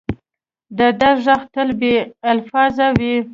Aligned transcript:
د 0.77 0.79
درد 1.01 1.21
ږغ 1.25 1.41
تل 1.53 1.69
بې 1.79 1.95
الفاظه 2.31 2.87
وي. 2.99 3.15